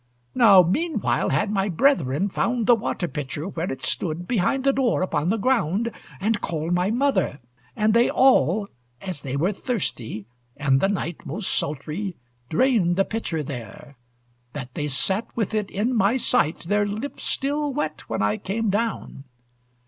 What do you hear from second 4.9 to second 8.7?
upon the ground, And called my mother; and they all,